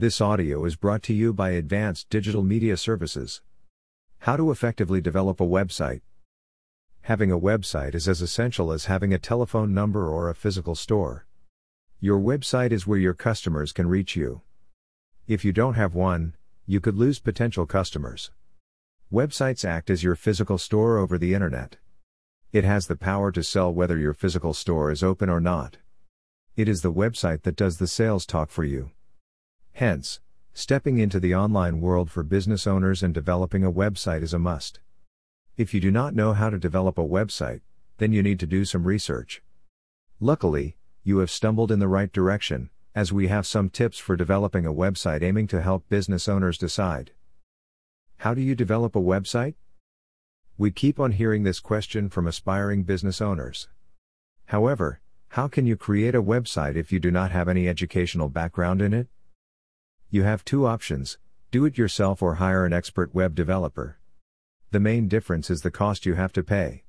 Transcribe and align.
This 0.00 0.22
audio 0.22 0.64
is 0.64 0.76
brought 0.76 1.02
to 1.02 1.12
you 1.12 1.34
by 1.34 1.50
Advanced 1.50 2.08
Digital 2.08 2.42
Media 2.42 2.78
Services. 2.78 3.42
How 4.20 4.34
to 4.34 4.50
effectively 4.50 5.02
develop 5.02 5.42
a 5.42 5.46
website. 5.46 6.00
Having 7.02 7.32
a 7.32 7.38
website 7.38 7.94
is 7.94 8.08
as 8.08 8.22
essential 8.22 8.72
as 8.72 8.86
having 8.86 9.12
a 9.12 9.18
telephone 9.18 9.74
number 9.74 10.08
or 10.08 10.30
a 10.30 10.34
physical 10.34 10.74
store. 10.74 11.26
Your 12.00 12.18
website 12.18 12.72
is 12.72 12.86
where 12.86 12.98
your 12.98 13.12
customers 13.12 13.74
can 13.74 13.90
reach 13.90 14.16
you. 14.16 14.40
If 15.28 15.44
you 15.44 15.52
don't 15.52 15.74
have 15.74 15.94
one, 15.94 16.34
you 16.64 16.80
could 16.80 16.96
lose 16.96 17.18
potential 17.18 17.66
customers. 17.66 18.30
Websites 19.12 19.66
act 19.66 19.90
as 19.90 20.02
your 20.02 20.16
physical 20.16 20.56
store 20.56 20.96
over 20.96 21.18
the 21.18 21.34
internet. 21.34 21.76
It 22.52 22.64
has 22.64 22.86
the 22.86 22.96
power 22.96 23.30
to 23.32 23.42
sell 23.42 23.70
whether 23.70 23.98
your 23.98 24.14
physical 24.14 24.54
store 24.54 24.90
is 24.90 25.02
open 25.02 25.28
or 25.28 25.40
not. 25.40 25.76
It 26.56 26.70
is 26.70 26.80
the 26.80 26.90
website 26.90 27.42
that 27.42 27.54
does 27.54 27.76
the 27.76 27.86
sales 27.86 28.24
talk 28.24 28.48
for 28.48 28.64
you. 28.64 28.92
Hence, 29.80 30.20
stepping 30.52 30.98
into 30.98 31.18
the 31.18 31.34
online 31.34 31.80
world 31.80 32.10
for 32.10 32.22
business 32.22 32.66
owners 32.66 33.02
and 33.02 33.14
developing 33.14 33.64
a 33.64 33.72
website 33.72 34.22
is 34.22 34.34
a 34.34 34.38
must. 34.38 34.78
If 35.56 35.72
you 35.72 35.80
do 35.80 35.90
not 35.90 36.14
know 36.14 36.34
how 36.34 36.50
to 36.50 36.58
develop 36.58 36.98
a 36.98 37.02
website, 37.02 37.62
then 37.96 38.12
you 38.12 38.22
need 38.22 38.38
to 38.40 38.46
do 38.46 38.66
some 38.66 38.84
research. 38.84 39.42
Luckily, 40.20 40.76
you 41.02 41.16
have 41.20 41.30
stumbled 41.30 41.72
in 41.72 41.78
the 41.78 41.88
right 41.88 42.12
direction, 42.12 42.68
as 42.94 43.10
we 43.10 43.28
have 43.28 43.46
some 43.46 43.70
tips 43.70 43.96
for 43.96 44.16
developing 44.16 44.66
a 44.66 44.70
website 44.70 45.22
aiming 45.22 45.46
to 45.46 45.62
help 45.62 45.88
business 45.88 46.28
owners 46.28 46.58
decide. 46.58 47.12
How 48.18 48.34
do 48.34 48.42
you 48.42 48.54
develop 48.54 48.94
a 48.94 49.00
website? 49.00 49.54
We 50.58 50.72
keep 50.72 51.00
on 51.00 51.12
hearing 51.12 51.44
this 51.44 51.58
question 51.58 52.10
from 52.10 52.26
aspiring 52.26 52.82
business 52.82 53.22
owners. 53.22 53.66
However, 54.44 55.00
how 55.28 55.48
can 55.48 55.64
you 55.64 55.78
create 55.78 56.14
a 56.14 56.22
website 56.22 56.76
if 56.76 56.92
you 56.92 57.00
do 57.00 57.10
not 57.10 57.30
have 57.30 57.48
any 57.48 57.66
educational 57.66 58.28
background 58.28 58.82
in 58.82 58.92
it? 58.92 59.08
You 60.10 60.24
have 60.24 60.44
two 60.44 60.66
options 60.66 61.18
do 61.50 61.64
it 61.64 61.76
yourself 61.76 62.22
or 62.22 62.36
hire 62.36 62.64
an 62.64 62.72
expert 62.72 63.14
web 63.14 63.34
developer. 63.34 63.98
The 64.70 64.78
main 64.78 65.08
difference 65.08 65.50
is 65.50 65.62
the 65.62 65.70
cost 65.70 66.06
you 66.06 66.14
have 66.14 66.32
to 66.34 66.44
pay. 66.44 66.84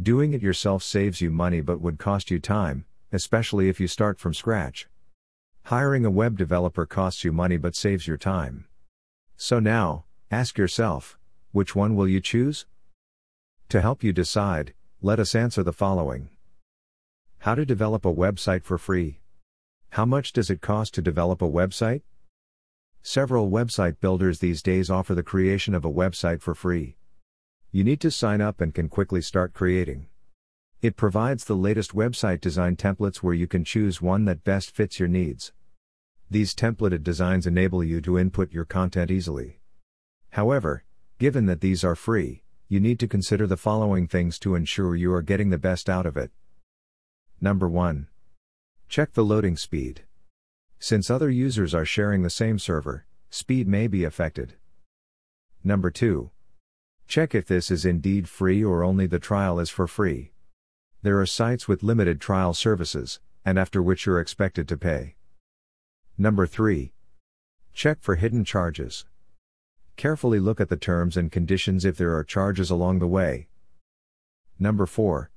Doing 0.00 0.34
it 0.34 0.42
yourself 0.42 0.82
saves 0.82 1.22
you 1.22 1.30
money 1.30 1.62
but 1.62 1.80
would 1.80 1.98
cost 1.98 2.30
you 2.30 2.38
time, 2.38 2.84
especially 3.12 3.70
if 3.70 3.80
you 3.80 3.88
start 3.88 4.18
from 4.18 4.34
scratch. 4.34 4.88
Hiring 5.64 6.04
a 6.04 6.10
web 6.10 6.36
developer 6.36 6.84
costs 6.84 7.24
you 7.24 7.32
money 7.32 7.56
but 7.56 7.74
saves 7.74 8.06
your 8.06 8.18
time. 8.18 8.66
So 9.36 9.58
now, 9.58 10.04
Ask 10.30 10.58
yourself, 10.58 11.18
which 11.52 11.74
one 11.74 11.96
will 11.96 12.06
you 12.06 12.20
choose? 12.20 12.66
To 13.70 13.80
help 13.80 14.04
you 14.04 14.12
decide, 14.12 14.74
let 15.00 15.18
us 15.18 15.34
answer 15.34 15.62
the 15.62 15.72
following 15.72 16.28
How 17.38 17.54
to 17.54 17.64
develop 17.64 18.04
a 18.04 18.12
website 18.12 18.62
for 18.62 18.76
free? 18.76 19.20
How 19.92 20.04
much 20.04 20.34
does 20.34 20.50
it 20.50 20.60
cost 20.60 20.92
to 20.94 21.02
develop 21.02 21.40
a 21.40 21.48
website? 21.48 22.02
Several 23.02 23.50
website 23.50 24.00
builders 24.00 24.38
these 24.38 24.62
days 24.62 24.90
offer 24.90 25.14
the 25.14 25.22
creation 25.22 25.74
of 25.74 25.84
a 25.84 25.92
website 25.92 26.42
for 26.42 26.54
free. 26.54 26.96
You 27.70 27.84
need 27.84 28.00
to 28.00 28.10
sign 28.10 28.40
up 28.40 28.60
and 28.60 28.74
can 28.74 28.88
quickly 28.88 29.22
start 29.22 29.54
creating. 29.54 30.08
It 30.80 30.96
provides 30.96 31.44
the 31.44 31.56
latest 31.56 31.92
website 31.92 32.40
design 32.40 32.76
templates 32.76 33.16
where 33.16 33.34
you 33.34 33.46
can 33.46 33.64
choose 33.64 34.00
one 34.00 34.24
that 34.26 34.44
best 34.44 34.70
fits 34.70 34.98
your 34.98 35.08
needs. 35.08 35.52
These 36.30 36.54
templated 36.54 37.02
designs 37.02 37.46
enable 37.46 37.82
you 37.82 38.00
to 38.02 38.18
input 38.18 38.52
your 38.52 38.64
content 38.64 39.10
easily. 39.10 39.60
However, 40.30 40.84
given 41.18 41.46
that 41.46 41.60
these 41.60 41.82
are 41.82 41.96
free, 41.96 42.42
you 42.68 42.80
need 42.80 43.00
to 43.00 43.08
consider 43.08 43.46
the 43.46 43.56
following 43.56 44.06
things 44.06 44.38
to 44.40 44.54
ensure 44.54 44.94
you 44.94 45.12
are 45.12 45.22
getting 45.22 45.50
the 45.50 45.58
best 45.58 45.88
out 45.88 46.04
of 46.04 46.16
it. 46.16 46.30
Number 47.40 47.68
1. 47.68 48.08
Check 48.88 49.14
the 49.14 49.24
loading 49.24 49.56
speed. 49.56 50.02
Since 50.80 51.10
other 51.10 51.28
users 51.28 51.74
are 51.74 51.84
sharing 51.84 52.22
the 52.22 52.30
same 52.30 52.58
server, 52.58 53.04
speed 53.30 53.66
may 53.66 53.88
be 53.88 54.04
affected. 54.04 54.54
Number 55.64 55.90
2. 55.90 56.30
Check 57.08 57.34
if 57.34 57.46
this 57.46 57.70
is 57.70 57.84
indeed 57.84 58.28
free 58.28 58.62
or 58.62 58.84
only 58.84 59.06
the 59.06 59.18
trial 59.18 59.58
is 59.58 59.70
for 59.70 59.88
free. 59.88 60.32
There 61.02 61.18
are 61.20 61.26
sites 61.26 61.66
with 61.66 61.82
limited 61.82 62.20
trial 62.20 62.54
services, 62.54 63.18
and 63.44 63.58
after 63.58 63.82
which 63.82 64.06
you're 64.06 64.20
expected 64.20 64.68
to 64.68 64.76
pay. 64.76 65.16
Number 66.16 66.46
3. 66.46 66.92
Check 67.72 67.98
for 68.00 68.14
hidden 68.14 68.44
charges. 68.44 69.04
Carefully 69.96 70.38
look 70.38 70.60
at 70.60 70.68
the 70.68 70.76
terms 70.76 71.16
and 71.16 71.32
conditions 71.32 71.84
if 71.84 71.96
there 71.96 72.16
are 72.16 72.22
charges 72.22 72.70
along 72.70 73.00
the 73.00 73.06
way. 73.08 73.48
Number 74.60 74.86
4. 74.86 75.30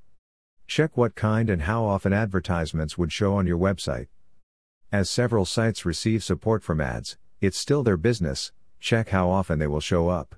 Check 0.67 0.95
what 0.95 1.15
kind 1.15 1.49
and 1.49 1.63
how 1.63 1.83
often 1.83 2.13
advertisements 2.13 2.95
would 2.97 3.11
show 3.11 3.33
on 3.33 3.47
your 3.47 3.57
website. 3.57 4.07
As 4.91 5.09
several 5.09 5.45
sites 5.45 5.85
receive 5.85 6.21
support 6.21 6.63
from 6.63 6.81
ads, 6.81 7.15
it's 7.39 7.57
still 7.57 7.81
their 7.81 7.95
business, 7.95 8.51
check 8.81 9.09
how 9.09 9.29
often 9.29 9.57
they 9.57 9.67
will 9.67 9.79
show 9.79 10.09
up. 10.09 10.35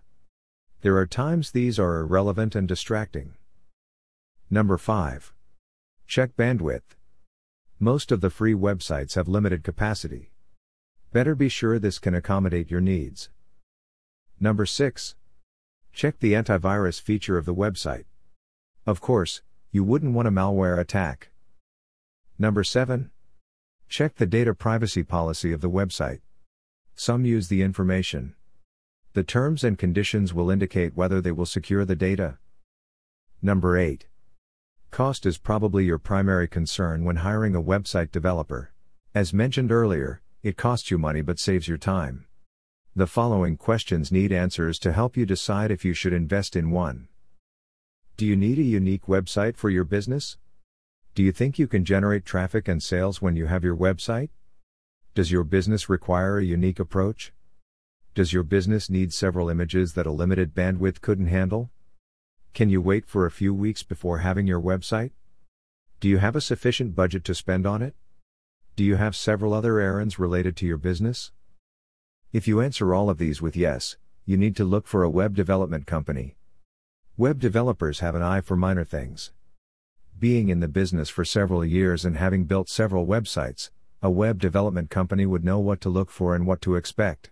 There 0.82 0.96
are 0.98 1.08
times 1.08 1.50
these 1.50 1.80
are 1.80 2.02
irrelevant 2.02 2.54
and 2.54 2.68
distracting. 2.68 3.34
Number 4.52 4.78
5. 4.78 5.34
Check 6.06 6.36
bandwidth. 6.36 6.96
Most 7.80 8.12
of 8.12 8.22
the 8.22 8.30
free 8.30 8.54
websites 8.54 9.16
have 9.16 9.28
limited 9.28 9.64
capacity. 9.64 10.30
Better 11.12 11.34
be 11.34 11.50
sure 11.50 11.80
this 11.80 11.98
can 11.98 12.14
accommodate 12.14 12.70
your 12.70 12.82
needs. 12.82 13.30
Number 14.40 14.68
6. 14.68 15.16
Check 15.94 16.20
the 16.20 16.34
antivirus 16.34 17.02
feature 17.02 17.40
of 17.40 17.46
the 17.46 17.56
website. 17.56 18.06
Of 18.86 19.02
course, 19.02 19.42
you 19.72 19.84
wouldn't 19.84 20.14
want 20.14 20.28
a 20.28 20.32
malware 20.32 20.78
attack. 20.78 21.32
Number 22.38 22.64
7. 22.64 23.10
Check 23.94 24.16
the 24.16 24.26
data 24.26 24.56
privacy 24.56 25.04
policy 25.04 25.54
of 25.54 25.62
the 25.62 25.70
website. 25.70 26.22
Some 26.96 27.26
use 27.26 27.48
the 27.48 27.62
information. 27.62 28.34
The 29.14 29.22
terms 29.22 29.64
and 29.64 29.78
conditions 29.78 30.34
will 30.34 30.50
indicate 30.50 30.98
whether 30.98 31.22
they 31.22 31.32
will 31.32 31.46
secure 31.46 31.86
the 31.86 31.96
data. 31.96 32.40
Number 33.40 33.78
8. 33.78 34.08
Cost 34.90 35.28
is 35.28 35.38
probably 35.38 35.86
your 35.86 36.00
primary 36.00 36.48
concern 36.48 37.04
when 37.04 37.18
hiring 37.18 37.56
a 37.56 37.62
website 37.62 38.10
developer. 38.10 38.74
As 39.14 39.32
mentioned 39.32 39.72
earlier, 39.72 40.24
it 40.42 40.58
costs 40.58 40.90
you 40.90 40.98
money 40.98 41.22
but 41.22 41.38
saves 41.38 41.68
your 41.68 41.78
time. 41.78 42.26
The 42.96 43.06
following 43.06 43.58
questions 43.58 44.12
need 44.12 44.32
answers 44.32 44.80
to 44.80 44.92
help 44.92 45.16
you 45.16 45.28
decide 45.28 45.70
if 45.70 45.86
you 45.86 45.94
should 45.94 46.14
invest 46.14 46.56
in 46.56 46.72
one. 46.72 47.10
Do 48.18 48.26
you 48.26 48.36
need 48.36 48.58
a 48.58 48.64
unique 48.64 49.06
website 49.06 49.56
for 49.56 49.70
your 49.70 49.84
business? 49.84 50.38
Do 51.16 51.22
you 51.22 51.32
think 51.32 51.60
you 51.60 51.68
can 51.68 51.86
generate 51.86 52.26
traffic 52.26 52.68
and 52.68 52.82
sales 52.82 53.22
when 53.22 53.36
you 53.36 53.46
have 53.46 53.64
your 53.64 53.78
website? 53.78 54.30
Does 55.14 55.32
your 55.32 55.44
business 55.44 55.88
require 55.88 56.40
a 56.40 56.44
unique 56.44 56.80
approach? 56.80 57.34
Does 58.16 58.34
your 58.34 58.42
business 58.42 58.90
need 58.90 59.14
several 59.14 59.48
images 59.48 59.94
that 59.94 60.08
a 60.08 60.12
limited 60.12 60.56
bandwidth 60.56 61.02
couldn't 61.02 61.28
handle? 61.28 61.70
Can 62.56 62.70
you 62.70 62.82
wait 62.82 63.06
for 63.06 63.28
a 63.28 63.32
few 63.32 63.54
weeks 63.54 63.84
before 63.84 64.20
having 64.20 64.48
your 64.48 64.60
website? 64.60 65.12
Do 66.00 66.10
you 66.10 66.18
have 66.18 66.36
a 66.36 66.42
sufficient 66.42 66.96
budget 66.96 67.24
to 67.26 67.36
spend 67.36 67.68
on 67.68 67.84
it? 67.84 67.94
Do 68.76 68.84
you 68.84 68.96
have 68.96 69.16
several 69.16 69.54
other 69.54 69.80
errands 69.80 70.18
related 70.18 70.58
to 70.58 70.66
your 70.66 70.78
business? 70.78 71.32
If 72.32 72.48
you 72.48 72.60
answer 72.60 72.92
all 72.92 73.12
of 73.12 73.20
these 73.20 73.40
with 73.40 73.56
yes, 73.56 73.98
you 74.26 74.36
need 74.36 74.56
to 74.56 74.66
look 74.66 74.88
for 74.88 75.04
a 75.04 75.12
web 75.12 75.36
development 75.36 75.86
company. 75.86 76.38
Web 77.18 77.40
developers 77.40 78.00
have 78.00 78.16
an 78.16 78.24
eye 78.24 78.42
for 78.42 78.56
minor 78.56 78.84
things. 78.84 79.32
Being 80.20 80.50
in 80.50 80.60
the 80.60 80.68
business 80.68 81.10
for 81.10 81.26
several 81.26 81.66
years 81.66 82.06
and 82.06 82.18
having 82.18 82.46
built 82.46 82.70
several 82.70 83.06
websites, 83.06 83.72
a 84.02 84.10
web 84.10 84.40
development 84.40 84.90
company 84.90 85.26
would 85.26 85.44
know 85.44 85.60
what 85.60 85.82
to 85.82 85.90
look 85.90 86.10
for 86.10 86.36
and 86.36 86.46
what 86.46 86.62
to 86.62 86.76
expect. 86.76 87.32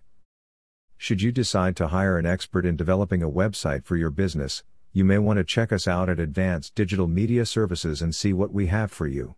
Should 0.97 1.21
you 1.21 1.31
decide 1.31 1.75
to 1.77 1.87
hire 1.87 2.17
an 2.17 2.25
expert 2.25 2.65
in 2.65 2.75
developing 2.75 3.23
a 3.23 3.29
website 3.29 3.85
for 3.85 3.95
your 3.95 4.11
business, 4.11 4.63
you 4.93 5.05
may 5.05 5.17
want 5.17 5.37
to 5.37 5.43
check 5.43 5.71
us 5.71 5.87
out 5.87 6.09
at 6.09 6.19
Advanced 6.19 6.75
Digital 6.75 7.07
Media 7.07 7.45
Services 7.45 8.01
and 8.01 8.13
see 8.13 8.33
what 8.33 8.51
we 8.51 8.67
have 8.67 8.91
for 8.91 9.07
you. 9.07 9.35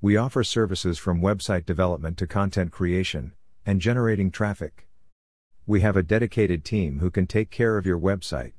We 0.00 0.16
offer 0.16 0.42
services 0.42 0.98
from 0.98 1.20
website 1.20 1.66
development 1.66 2.16
to 2.18 2.26
content 2.26 2.72
creation, 2.72 3.32
and 3.66 3.80
generating 3.80 4.30
traffic. 4.30 4.86
We 5.66 5.82
have 5.82 5.96
a 5.96 6.02
dedicated 6.02 6.64
team 6.64 7.00
who 7.00 7.10
can 7.10 7.26
take 7.26 7.50
care 7.50 7.76
of 7.76 7.84
your 7.84 8.00
website. 8.00 8.52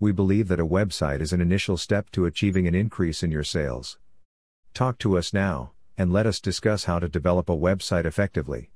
We 0.00 0.12
believe 0.12 0.46
that 0.48 0.60
a 0.60 0.66
website 0.66 1.20
is 1.20 1.32
an 1.32 1.40
initial 1.40 1.76
step 1.76 2.10
to 2.10 2.24
achieving 2.24 2.68
an 2.68 2.74
increase 2.74 3.22
in 3.22 3.32
your 3.32 3.42
sales. 3.42 3.98
Talk 4.72 4.98
to 4.98 5.18
us 5.18 5.32
now, 5.32 5.72
and 5.96 6.12
let 6.12 6.26
us 6.26 6.40
discuss 6.40 6.84
how 6.84 7.00
to 7.00 7.08
develop 7.08 7.48
a 7.48 7.56
website 7.56 8.04
effectively. 8.04 8.70